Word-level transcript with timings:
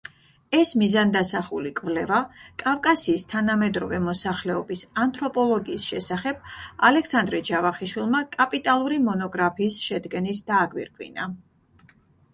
ეს 0.59 0.69
მიზანდასახული 0.81 1.71
კვლევა 1.79 2.21
კავკასიის 2.61 3.25
თანამედროვე 3.33 3.99
მოსახლეობის 4.05 4.81
ანთროპოლოგიის 5.03 5.85
შესახებ 5.91 6.51
ალექსანდრე 6.89 7.41
ჯავახიშვილმა 7.51 8.21
კაპიტალური 8.39 9.01
მონოგრაფიის 9.11 9.77
შედგენით 9.91 10.41
დააგვირგვინა. 10.53 11.29